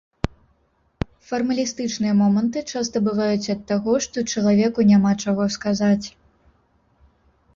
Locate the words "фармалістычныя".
1.31-2.13